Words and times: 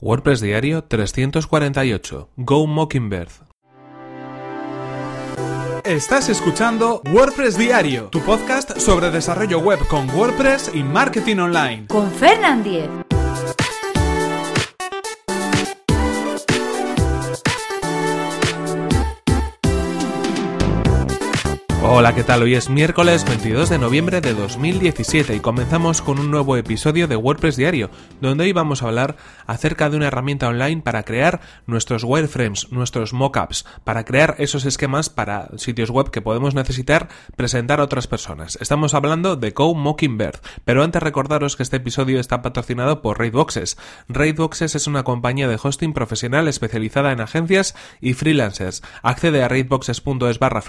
WordPress 0.00 0.40
Diario 0.40 0.84
348 0.84 2.28
Go 2.36 2.66
Mockingbird 2.68 3.30
Estás 5.84 6.28
escuchando 6.28 7.02
WordPress 7.10 7.58
Diario, 7.58 8.04
tu 8.04 8.20
podcast 8.20 8.78
sobre 8.78 9.10
desarrollo 9.10 9.58
web 9.58 9.80
con 9.88 10.08
WordPress 10.10 10.70
y 10.74 10.82
marketing 10.82 11.38
online. 11.38 11.86
Con 11.88 12.10
Fernand 12.12 12.62
Diez. 12.62 12.90
Hola, 21.90 22.14
¿qué 22.14 22.22
tal? 22.22 22.42
Hoy 22.42 22.54
es 22.54 22.68
miércoles 22.68 23.24
22 23.24 23.70
de 23.70 23.78
noviembre 23.78 24.20
de 24.20 24.34
2017 24.34 25.34
y 25.34 25.40
comenzamos 25.40 26.02
con 26.02 26.18
un 26.18 26.30
nuevo 26.30 26.58
episodio 26.58 27.08
de 27.08 27.16
WordPress 27.16 27.56
Diario, 27.56 27.88
donde 28.20 28.44
hoy 28.44 28.52
vamos 28.52 28.82
a 28.82 28.88
hablar 28.88 29.16
acerca 29.46 29.88
de 29.88 29.96
una 29.96 30.08
herramienta 30.08 30.48
online 30.48 30.82
para 30.82 31.02
crear 31.04 31.40
nuestros 31.66 32.04
wireframes, 32.04 32.70
nuestros 32.72 33.14
mockups, 33.14 33.64
para 33.84 34.04
crear 34.04 34.34
esos 34.38 34.66
esquemas 34.66 35.08
para 35.08 35.48
sitios 35.56 35.88
web 35.88 36.10
que 36.10 36.20
podemos 36.20 36.54
necesitar 36.54 37.08
presentar 37.36 37.80
a 37.80 37.84
otras 37.84 38.06
personas. 38.06 38.58
Estamos 38.60 38.92
hablando 38.92 39.36
de 39.36 39.52
Go 39.52 39.74
Mockingbird, 39.74 40.40
pero 40.66 40.84
antes 40.84 41.02
recordaros 41.02 41.56
que 41.56 41.62
este 41.62 41.78
episodio 41.78 42.20
está 42.20 42.42
patrocinado 42.42 43.00
por 43.00 43.18
Raidboxes. 43.18 43.78
Raidboxes 44.10 44.74
es 44.74 44.86
una 44.88 45.04
compañía 45.04 45.48
de 45.48 45.58
hosting 45.60 45.94
profesional 45.94 46.48
especializada 46.48 47.12
en 47.12 47.22
agencias 47.22 47.74
y 48.02 48.12
freelancers. 48.12 48.82
Accede 49.02 49.42
a 49.42 49.48
raidboxes.es 49.48 50.38
barra 50.38 50.62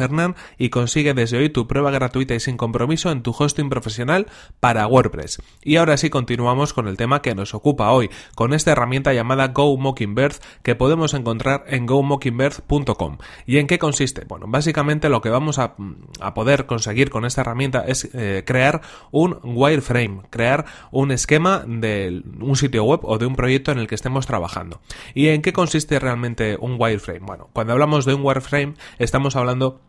y 0.58 0.70
consigue 0.70 1.09
desde 1.14 1.38
hoy 1.38 1.50
tu 1.50 1.68
prueba 1.68 1.92
gratuita 1.92 2.36
y 2.36 2.40
sin 2.40 2.58
compromiso 2.58 3.12
en 3.12 3.24
tu 3.24 3.36
hosting 3.38 3.70
profesional 3.70 4.28
para 4.60 4.88
WordPress. 4.88 5.42
Y 5.64 5.78
ahora 5.78 5.98
sí 5.98 6.10
continuamos 6.10 6.74
con 6.74 6.88
el 6.88 6.98
tema 6.98 7.22
que 7.22 7.36
nos 7.36 7.54
ocupa 7.54 7.92
hoy, 7.92 8.10
con 8.36 8.54
esta 8.54 8.72
herramienta 8.72 9.14
llamada 9.14 9.50
Go 9.50 9.78
Mockingbird 9.78 10.36
que 10.64 10.76
podemos 10.76 11.14
encontrar 11.14 11.66
en 11.68 11.86
gomockingbird.com. 11.86 13.18
¿Y 13.46 13.58
en 13.58 13.68
qué 13.68 13.80
consiste? 13.80 14.26
Bueno, 14.28 14.46
básicamente 14.48 15.10
lo 15.10 15.22
que 15.22 15.30
vamos 15.30 15.60
a, 15.60 15.76
poder 16.34 16.66
conseguir 16.66 17.10
con 17.10 17.26
esta 17.26 17.42
herramienta 17.42 17.84
es 17.88 18.10
eh, 18.14 18.44
crear 18.46 18.82
un 19.12 19.40
wireframe, 19.44 20.22
crear 20.30 20.66
un 20.92 21.12
esquema 21.12 21.64
de 21.66 22.24
un 22.40 22.56
sitio 22.56 22.84
web 22.84 23.02
o 23.04 23.18
de 23.18 23.26
un 23.26 23.36
proyecto 23.36 23.72
en 23.72 23.80
el 23.80 23.88
que 23.88 23.96
estemos 23.96 24.28
trabajando. 24.28 24.82
¿Y 25.14 25.30
en 25.30 25.42
qué 25.42 25.54
consiste 25.54 26.00
realmente 26.00 26.58
un 26.60 26.76
wireframe? 26.78 27.26
Bueno, 27.26 27.50
cuando 27.54 27.74
hablamos 27.74 28.06
de 28.06 28.14
un 28.14 28.22
wireframe 28.24 28.74
estamos 28.98 29.36
hablando 29.36 29.82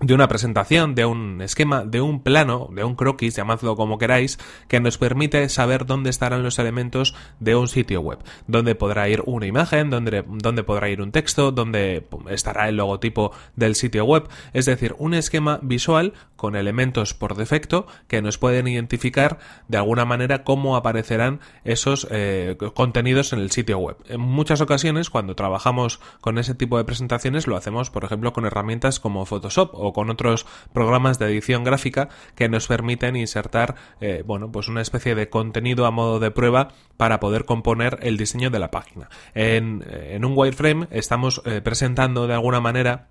de 0.00 0.14
una 0.14 0.28
presentación, 0.28 0.94
de 0.94 1.04
un 1.04 1.42
esquema, 1.42 1.84
de 1.84 2.00
un 2.00 2.22
plano, 2.22 2.68
de 2.72 2.84
un 2.84 2.94
croquis, 2.94 3.36
llamadlo 3.36 3.76
como 3.76 3.98
queráis, 3.98 4.38
que 4.68 4.80
nos 4.80 4.98
permite 4.98 5.48
saber 5.48 5.84
dónde 5.86 6.10
estarán 6.10 6.42
los 6.42 6.58
elementos 6.58 7.14
de 7.38 7.54
un 7.54 7.68
sitio 7.68 8.00
web, 8.00 8.18
dónde 8.46 8.74
podrá 8.74 9.08
ir 9.08 9.22
una 9.26 9.46
imagen, 9.46 9.90
dónde, 9.90 10.24
dónde 10.26 10.62
podrá 10.62 10.88
ir 10.88 11.02
un 11.02 11.12
texto, 11.12 11.52
dónde 11.52 12.06
estará 12.30 12.68
el 12.68 12.76
logotipo 12.76 13.32
del 13.56 13.74
sitio 13.74 14.04
web, 14.04 14.28
es 14.52 14.66
decir, 14.66 14.94
un 14.98 15.14
esquema 15.14 15.58
visual 15.62 16.14
con 16.36 16.56
elementos 16.56 17.12
por 17.12 17.36
defecto 17.36 17.86
que 18.08 18.22
nos 18.22 18.38
pueden 18.38 18.66
identificar 18.66 19.38
de 19.68 19.76
alguna 19.76 20.06
manera 20.06 20.42
cómo 20.42 20.76
aparecerán 20.76 21.40
esos 21.64 22.06
eh, 22.10 22.56
contenidos 22.74 23.34
en 23.34 23.40
el 23.40 23.50
sitio 23.50 23.78
web. 23.78 23.96
En 24.06 24.20
muchas 24.20 24.62
ocasiones, 24.62 25.10
cuando 25.10 25.36
trabajamos 25.36 26.00
con 26.22 26.38
ese 26.38 26.54
tipo 26.54 26.78
de 26.78 26.84
presentaciones, 26.84 27.46
lo 27.46 27.56
hacemos, 27.56 27.90
por 27.90 28.04
ejemplo, 28.04 28.32
con 28.32 28.46
herramientas 28.46 29.00
como 29.00 29.26
Photoshop 29.26 29.74
o 29.74 29.89
con 29.92 30.10
otros 30.10 30.46
programas 30.72 31.18
de 31.18 31.26
edición 31.26 31.64
gráfica 31.64 32.08
que 32.34 32.48
nos 32.48 32.66
permiten 32.66 33.16
insertar, 33.16 33.74
eh, 34.00 34.22
bueno, 34.26 34.50
pues 34.52 34.68
una 34.68 34.80
especie 34.80 35.14
de 35.14 35.28
contenido 35.28 35.86
a 35.86 35.90
modo 35.90 36.20
de 36.20 36.30
prueba 36.30 36.68
para 36.96 37.20
poder 37.20 37.44
componer 37.44 37.98
el 38.02 38.16
diseño 38.16 38.50
de 38.50 38.58
la 38.58 38.70
página. 38.70 39.08
En, 39.34 39.84
en 39.90 40.24
un 40.24 40.32
wireframe 40.36 40.88
estamos 40.90 41.42
eh, 41.44 41.60
presentando 41.62 42.26
de 42.26 42.34
alguna 42.34 42.60
manera 42.60 43.08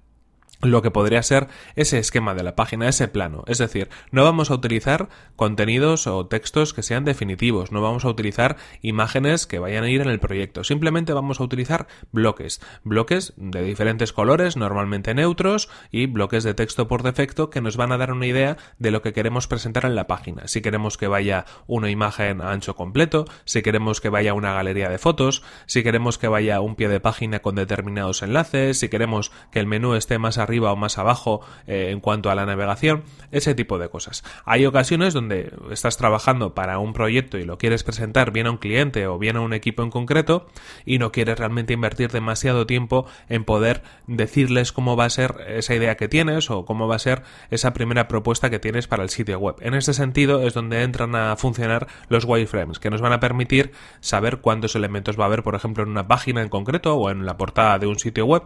lo 0.62 0.82
que 0.82 0.92
podría 0.92 1.24
ser 1.24 1.48
ese 1.76 2.00
esquema 2.00 2.34
de 2.34 2.44
la 2.44 2.56
página, 2.56 2.90
ese 2.90 3.08
plano. 3.08 3.44
Es 3.48 3.58
decir, 3.58 3.90
no 4.12 4.24
vamos 4.24 4.52
a 4.52 4.56
utilizar 4.56 5.10
contenidos 5.36 6.08
o 6.08 6.26
textos 6.28 6.74
que 6.74 6.84
sean 6.84 7.06
definitivos, 7.06 7.72
no 7.72 7.82
vamos 7.82 8.06
a 8.06 8.10
utilizar 8.10 8.58
imágenes 8.82 9.48
que 9.48 9.60
vayan 9.60 9.84
a 9.84 9.90
ir 9.90 10.02
en 10.02 10.10
el 10.10 10.20
proyecto, 10.20 10.64
simplemente 10.64 11.14
vamos 11.14 11.40
a 11.40 11.44
utilizar 11.44 11.88
bloques, 12.12 12.62
bloques 12.84 13.34
de 13.38 13.64
diferentes 13.64 14.12
colores, 14.12 14.58
normalmente 14.58 15.14
neutros, 15.14 15.70
y 15.92 16.08
bloques 16.08 16.44
de 16.44 16.54
texto 16.54 16.88
por 16.88 17.04
defecto 17.04 17.50
que 17.50 17.62
nos 17.62 17.78
van 17.78 17.92
a 17.92 17.98
dar 17.98 18.12
una 18.12 18.28
idea 18.28 18.58
de 18.78 18.92
lo 18.92 19.02
que 19.02 19.14
queremos 19.14 19.48
presentar 19.48 19.86
en 19.86 19.96
la 19.96 20.08
página. 20.08 20.48
Si 20.48 20.62
queremos 20.62 20.98
que 20.98 21.08
vaya 21.08 21.46
una 21.68 21.90
imagen 21.90 22.42
a 22.42 22.52
ancho 22.52 22.76
completo, 22.76 23.26
si 23.46 23.62
queremos 23.62 24.02
que 24.02 24.10
vaya 24.10 24.34
una 24.34 24.54
galería 24.54 24.90
de 24.90 24.98
fotos, 24.98 25.44
si 25.68 25.84
queremos 25.84 26.18
que 26.18 26.28
vaya 26.28 26.60
un 26.60 26.76
pie 26.76 26.90
de 26.90 27.00
página 27.00 27.40
con 27.40 27.56
determinados 27.56 28.22
enlaces, 28.24 28.80
si 28.80 28.90
queremos 28.90 29.32
que 29.52 29.60
el 29.60 29.68
menú 29.68 29.94
esté 29.94 30.18
más 30.18 30.38
arriba 30.38 30.49
o 30.58 30.76
más 30.76 30.98
abajo 30.98 31.42
eh, 31.68 31.90
en 31.92 32.00
cuanto 32.00 32.30
a 32.30 32.36
la 32.36 32.46
navegación, 32.46 33.04
ese 33.32 33.54
tipo 33.56 33.78
de 33.78 33.90
cosas. 33.90 34.24
Hay 34.46 34.66
ocasiones 34.66 35.14
donde 35.14 35.54
estás 35.72 35.98
trabajando 35.98 36.56
para 36.56 36.80
un 36.80 36.94
proyecto 36.94 37.38
y 37.38 37.46
lo 37.46 37.58
quieres 37.58 37.84
presentar 37.84 38.32
bien 38.32 38.48
a 38.48 38.52
un 38.52 38.58
cliente 38.58 39.08
o 39.08 39.20
bien 39.20 39.38
a 39.38 39.42
un 39.42 39.54
equipo 39.54 39.84
en 39.84 39.92
concreto 39.92 40.48
y 40.86 40.98
no 40.98 41.12
quieres 41.12 41.38
realmente 41.38 41.74
invertir 41.74 42.12
demasiado 42.12 42.66
tiempo 42.66 43.06
en 43.28 43.46
poder 43.46 43.84
decirles 44.08 44.72
cómo 44.72 44.96
va 44.96 45.06
a 45.06 45.10
ser 45.10 45.36
esa 45.48 45.76
idea 45.76 45.96
que 45.96 46.08
tienes 46.08 46.50
o 46.50 46.66
cómo 46.66 46.88
va 46.88 46.96
a 46.96 47.00
ser 47.00 47.24
esa 47.52 47.74
primera 47.74 48.08
propuesta 48.08 48.50
que 48.50 48.60
tienes 48.60 48.88
para 48.88 49.04
el 49.04 49.10
sitio 49.10 49.40
web. 49.40 49.56
En 49.62 49.74
este 49.74 49.94
sentido 49.94 50.42
es 50.46 50.54
donde 50.54 50.84
entran 50.84 51.16
a 51.16 51.36
funcionar 51.36 51.88
los 52.08 52.26
wireframes, 52.26 52.80
que 52.80 52.90
nos 52.90 53.02
van 53.02 53.14
a 53.14 53.20
permitir 53.20 53.72
saber 54.00 54.38
cuántos 54.38 54.76
elementos 54.76 55.20
va 55.20 55.24
a 55.24 55.28
haber, 55.28 55.44
por 55.44 55.56
ejemplo, 55.56 55.84
en 55.84 55.90
una 55.90 56.08
página 56.08 56.42
en 56.42 56.50
concreto 56.50 56.96
o 56.96 57.10
en 57.10 57.26
la 57.26 57.38
portada 57.38 57.80
de 57.80 57.88
un 57.88 58.00
sitio 58.00 58.26
web 58.26 58.44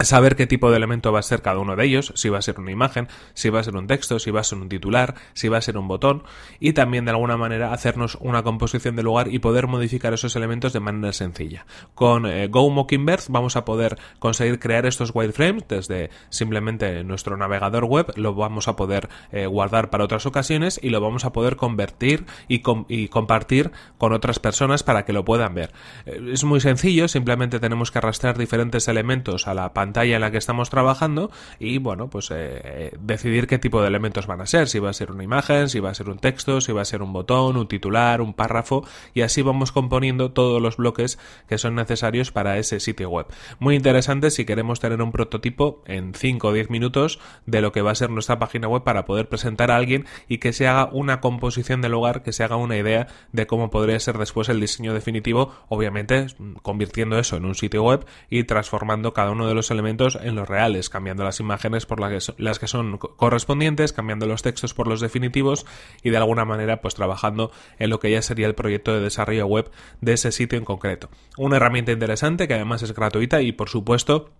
saber 0.00 0.36
qué 0.36 0.46
tipo 0.46 0.70
de 0.70 0.76
elemento 0.76 1.12
va 1.12 1.20
a 1.20 1.22
ser 1.22 1.42
cada 1.42 1.58
uno 1.58 1.76
de 1.76 1.84
ellos, 1.84 2.12
si 2.16 2.28
va 2.28 2.38
a 2.38 2.42
ser 2.42 2.58
una 2.58 2.70
imagen, 2.70 3.08
si 3.34 3.50
va 3.50 3.60
a 3.60 3.64
ser 3.64 3.76
un 3.76 3.86
texto, 3.86 4.18
si 4.18 4.30
va 4.30 4.40
a 4.40 4.44
ser 4.44 4.58
un 4.58 4.68
titular, 4.68 5.14
si 5.34 5.48
va 5.48 5.58
a 5.58 5.60
ser 5.60 5.76
un 5.76 5.88
botón 5.88 6.22
y 6.58 6.72
también 6.72 7.04
de 7.04 7.10
alguna 7.10 7.36
manera 7.36 7.72
hacernos 7.72 8.16
una 8.20 8.42
composición 8.42 8.96
de 8.96 9.02
lugar 9.02 9.28
y 9.28 9.38
poder 9.38 9.66
modificar 9.66 10.14
esos 10.14 10.36
elementos 10.36 10.72
de 10.72 10.80
manera 10.80 11.12
sencilla. 11.12 11.66
Con 11.94 12.26
eh, 12.26 12.48
Go 12.48 12.68
Mockingbird 12.70 13.24
vamos 13.28 13.56
a 13.56 13.64
poder 13.64 13.98
conseguir 14.18 14.58
crear 14.58 14.86
estos 14.86 15.12
wireframes 15.14 15.68
desde 15.68 16.10
simplemente 16.30 17.04
nuestro 17.04 17.36
navegador 17.36 17.84
web, 17.84 18.12
lo 18.16 18.34
vamos 18.34 18.68
a 18.68 18.76
poder 18.76 19.08
eh, 19.32 19.46
guardar 19.46 19.90
para 19.90 20.04
otras 20.04 20.26
ocasiones 20.26 20.80
y 20.82 20.90
lo 20.90 21.00
vamos 21.00 21.24
a 21.24 21.32
poder 21.32 21.56
convertir 21.56 22.26
y, 22.48 22.60
compartir 23.08 23.70
con 23.98 24.12
otras 24.12 24.38
personas 24.38 24.82
para 24.82 25.04
que 25.04 25.12
lo 25.12 25.24
puedan 25.24 25.54
ver. 25.54 25.72
Eh, 26.06 26.30
es 26.32 26.44
muy 26.44 26.60
sencillo, 26.60 27.08
simplemente 27.08 27.60
tenemos 27.60 27.90
que 27.90 27.98
arrastrar 27.98 28.38
diferentes 28.38 28.88
elementos 28.88 29.46
a 29.46 29.54
la 29.54 29.72
pantalla 29.74 29.89
pantalla 29.90 30.14
en 30.14 30.20
la 30.20 30.30
que 30.30 30.38
estamos 30.38 30.70
trabajando 30.70 31.32
y 31.58 31.78
bueno, 31.78 32.08
pues 32.08 32.30
eh, 32.32 32.92
decidir 33.00 33.48
qué 33.48 33.58
tipo 33.58 33.82
de 33.82 33.88
elementos 33.88 34.28
van 34.28 34.40
a 34.40 34.46
ser, 34.46 34.68
si 34.68 34.78
va 34.78 34.90
a 34.90 34.92
ser 34.92 35.10
una 35.10 35.24
imagen, 35.24 35.68
si 35.68 35.80
va 35.80 35.90
a 35.90 35.94
ser 35.94 36.08
un 36.08 36.18
texto, 36.18 36.60
si 36.60 36.70
va 36.70 36.82
a 36.82 36.84
ser 36.84 37.02
un 37.02 37.12
botón, 37.12 37.56
un 37.56 37.66
titular, 37.66 38.20
un 38.20 38.32
párrafo 38.32 38.86
y 39.14 39.22
así 39.22 39.42
vamos 39.42 39.72
componiendo 39.72 40.30
todos 40.30 40.62
los 40.62 40.76
bloques 40.76 41.18
que 41.48 41.58
son 41.58 41.74
necesarios 41.74 42.30
para 42.30 42.56
ese 42.58 42.78
sitio 42.78 43.10
web. 43.10 43.26
Muy 43.58 43.74
interesante 43.74 44.30
si 44.30 44.44
queremos 44.44 44.78
tener 44.78 45.02
un 45.02 45.10
prototipo 45.10 45.82
en 45.86 46.14
5 46.14 46.46
o 46.46 46.52
10 46.52 46.70
minutos 46.70 47.18
de 47.46 47.60
lo 47.60 47.72
que 47.72 47.82
va 47.82 47.90
a 47.90 47.96
ser 47.96 48.10
nuestra 48.10 48.38
página 48.38 48.68
web 48.68 48.84
para 48.84 49.04
poder 49.06 49.28
presentar 49.28 49.72
a 49.72 49.76
alguien 49.76 50.06
y 50.28 50.38
que 50.38 50.52
se 50.52 50.68
haga 50.68 50.88
una 50.92 51.20
composición 51.20 51.80
del 51.80 51.92
lugar, 51.92 52.22
que 52.22 52.32
se 52.32 52.44
haga 52.44 52.54
una 52.54 52.76
idea 52.76 53.08
de 53.32 53.48
cómo 53.48 53.70
podría 53.70 53.98
ser 53.98 54.18
después 54.18 54.48
el 54.50 54.60
diseño 54.60 54.94
definitivo, 54.94 55.52
obviamente 55.68 56.28
convirtiendo 56.62 57.18
eso 57.18 57.36
en 57.36 57.44
un 57.44 57.56
sitio 57.56 57.82
web 57.82 58.06
y 58.28 58.44
transformando 58.44 59.12
cada 59.12 59.32
uno 59.32 59.48
de 59.48 59.54
los 59.54 59.69
elementos 59.70 60.18
en 60.20 60.34
los 60.34 60.48
reales, 60.48 60.88
cambiando 60.88 61.24
las 61.24 61.40
imágenes 61.40 61.86
por 61.86 62.00
las 62.00 62.58
que, 62.58 62.66
son 62.66 62.98
correspondientes, 62.98 63.92
cambiando 63.92 64.26
los 64.26 64.42
textos 64.42 64.74
por 64.74 64.86
los 64.86 65.00
definitivos 65.00 65.66
y 66.02 66.10
de 66.10 66.16
alguna 66.16 66.44
manera 66.44 66.80
pues 66.80 66.94
trabajando 66.94 67.50
en 67.78 67.90
lo 67.90 68.00
que 68.00 68.10
ya 68.10 68.22
sería 68.22 68.46
el 68.46 68.54
proyecto 68.54 68.92
de 68.92 69.00
desarrollo 69.00 69.46
web 69.46 69.70
de 70.00 70.12
ese 70.14 70.32
sitio 70.32 70.58
en 70.58 70.64
concreto. 70.64 71.08
Una 71.36 71.56
herramienta 71.56 71.92
interesante 71.92 72.48
que 72.48 72.54
además 72.54 72.82
es 72.82 72.94
gratuita 72.94 73.42
y 73.42 73.52
por 73.52 73.68
supuesto 73.68 74.30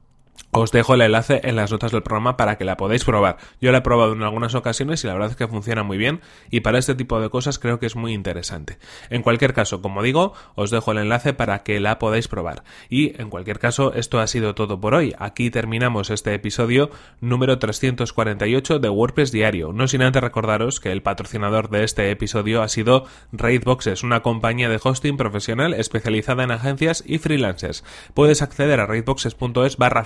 os 0.52 0.72
dejo 0.72 0.94
el 0.94 1.02
enlace 1.02 1.40
en 1.44 1.54
las 1.54 1.70
notas 1.70 1.92
del 1.92 2.02
programa 2.02 2.36
para 2.36 2.58
que 2.58 2.64
la 2.64 2.76
podáis 2.76 3.04
probar. 3.04 3.36
Yo 3.60 3.70
la 3.70 3.78
he 3.78 3.82
probado 3.82 4.14
en 4.14 4.22
algunas 4.22 4.54
ocasiones 4.56 5.04
y 5.04 5.06
la 5.06 5.12
verdad 5.12 5.30
es 5.30 5.36
que 5.36 5.46
funciona 5.46 5.84
muy 5.84 5.96
bien 5.96 6.20
y 6.50 6.60
para 6.60 6.78
este 6.78 6.96
tipo 6.96 7.20
de 7.20 7.30
cosas 7.30 7.58
creo 7.58 7.78
que 7.78 7.86
es 7.86 7.94
muy 7.94 8.12
interesante. 8.12 8.78
En 9.10 9.22
cualquier 9.22 9.54
caso, 9.54 9.80
como 9.80 10.02
digo, 10.02 10.32
os 10.56 10.70
dejo 10.70 10.90
el 10.90 10.98
enlace 10.98 11.34
para 11.34 11.62
que 11.62 11.78
la 11.78 11.98
podáis 12.00 12.26
probar. 12.26 12.64
Y 12.88 13.20
en 13.20 13.30
cualquier 13.30 13.60
caso, 13.60 13.94
esto 13.94 14.18
ha 14.18 14.26
sido 14.26 14.56
todo 14.56 14.80
por 14.80 14.94
hoy. 14.94 15.14
Aquí 15.18 15.50
terminamos 15.50 16.10
este 16.10 16.34
episodio 16.34 16.90
número 17.20 17.58
348 17.58 18.80
de 18.80 18.88
WordPress 18.88 19.30
Diario. 19.30 19.72
No 19.72 19.86
sin 19.86 20.02
antes 20.02 20.22
recordaros 20.22 20.80
que 20.80 20.90
el 20.90 21.02
patrocinador 21.02 21.70
de 21.70 21.84
este 21.84 22.10
episodio 22.10 22.62
ha 22.62 22.68
sido 22.68 23.04
Raidboxes, 23.32 24.02
una 24.02 24.20
compañía 24.22 24.68
de 24.68 24.80
hosting 24.82 25.16
profesional 25.16 25.74
especializada 25.74 26.42
en 26.42 26.50
agencias 26.50 27.04
y 27.06 27.18
freelancers. 27.18 27.84
Puedes 28.14 28.42
acceder 28.42 28.80
a 28.80 28.86
raidboxes.es 28.86 29.76
barra 29.76 30.04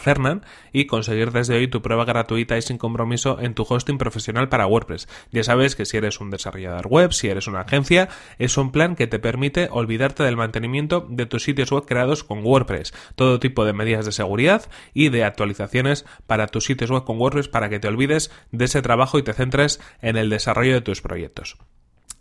Y 0.73 0.87
conseguir 0.87 1.33
desde 1.33 1.57
hoy 1.57 1.69
tu 1.69 1.83
prueba 1.83 2.05
gratuita 2.05 2.57
y 2.57 2.63
sin 2.63 2.79
compromiso 2.79 3.39
en 3.41 3.55
tu 3.55 3.67
hosting 3.69 3.99
profesional 3.99 4.49
para 4.49 4.67
WordPress. 4.67 5.09
Ya 5.31 5.45
sabes 5.45 5.77
que 5.77 5.85
si 5.85 5.97
eres 5.97 6.21
un 6.21 6.31
desarrollador 6.31 6.87
web, 6.87 7.13
si 7.13 7.29
eres 7.29 7.47
una 7.47 7.61
agencia, 7.61 8.09
es 8.39 8.57
un 8.57 8.73
plan 8.73 8.97
que 8.97 9.07
te 9.07 9.19
permite 9.19 9.69
olvidarte 9.71 10.23
del 10.23 10.37
mantenimiento 10.37 11.07
de 11.09 11.27
tus 11.27 11.43
sitios 11.43 11.71
web 11.71 11.85
creados 11.87 12.25
con 12.25 12.45
WordPress, 12.45 12.93
todo 13.15 13.41
tipo 13.41 13.65
de 13.65 13.73
medidas 13.73 14.07
de 14.07 14.13
seguridad 14.13 14.71
y 14.93 15.09
de 15.09 15.25
actualizaciones 15.25 16.05
para 16.27 16.47
tus 16.47 16.65
sitios 16.65 16.91
web 16.91 17.05
con 17.05 17.19
WordPress 17.19 17.49
para 17.49 17.69
que 17.69 17.81
te 17.81 17.89
olvides 17.89 18.31
de 18.53 18.67
ese 18.67 18.83
trabajo 18.83 19.19
y 19.19 19.23
te 19.23 19.33
centres 19.33 19.81
en 20.01 20.17
el 20.17 20.31
desarrollo 20.31 20.75
de 20.75 20.81
tus 20.81 21.01
proyectos. 21.01 21.57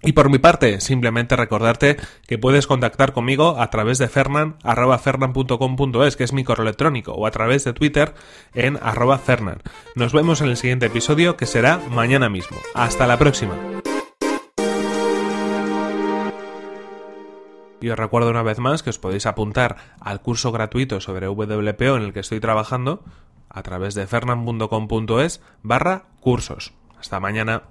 Y 0.03 0.11
por 0.11 0.29
mi 0.29 0.37
parte, 0.37 0.81
simplemente 0.81 1.37
recordarte 1.37 1.95
que 2.27 2.37
puedes 2.37 2.67
contactar 2.67 3.13
conmigo 3.13 3.61
a 3.61 3.69
través 3.69 3.99
de 3.99 4.09
fernan, 4.09 4.57
arroba 4.61 4.97
fernan.com.es, 4.97 6.17
que 6.17 6.25
es 6.25 6.33
mi 6.33 6.43
correo 6.43 6.63
electrónico, 6.63 7.13
o 7.13 7.25
a 7.25 7.31
través 7.31 7.63
de 7.63 7.71
Twitter 7.71 8.13
en 8.53 8.77
arroba 8.81 9.17
fernan. 9.17 9.61
Nos 9.95 10.11
vemos 10.11 10.41
en 10.41 10.49
el 10.49 10.57
siguiente 10.57 10.87
episodio, 10.87 11.37
que 11.37 11.45
será 11.45 11.79
mañana 11.89 12.27
mismo. 12.27 12.57
Hasta 12.73 13.07
la 13.07 13.17
próxima. 13.17 13.57
Y 17.79 17.89
os 17.89 17.99
recuerdo 17.99 18.29
una 18.29 18.43
vez 18.43 18.59
más 18.59 18.83
que 18.83 18.89
os 18.89 18.99
podéis 18.99 19.25
apuntar 19.25 19.75
al 19.99 20.21
curso 20.21 20.51
gratuito 20.51 20.99
sobre 20.99 21.27
WPO 21.27 21.97
en 21.97 22.03
el 22.03 22.13
que 22.13 22.21
estoy 22.21 22.39
trabajando 22.39 23.03
a 23.49 23.61
través 23.61 23.93
de 23.93 24.07
fernan.com.es 24.07 25.41
barra 25.61 26.03
cursos. 26.19 26.73
Hasta 26.97 27.19
mañana. 27.19 27.61